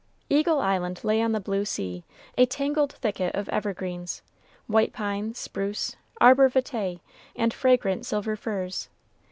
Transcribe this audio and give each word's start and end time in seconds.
Eagle 0.31 0.59
Island 0.59 1.03
lay 1.03 1.21
on 1.21 1.31
the 1.31 1.39
blue 1.39 1.63
sea, 1.63 2.03
a 2.35 2.47
tangled 2.47 2.91
thicket 2.93 3.35
of 3.35 3.47
evergreens, 3.49 4.23
white 4.65 4.93
pine, 4.93 5.35
spruce, 5.35 5.95
arbor 6.19 6.49
vitæ, 6.49 7.01
and 7.35 7.53
fragrant 7.53 8.03
silver 8.03 8.35
firs. 8.35 8.89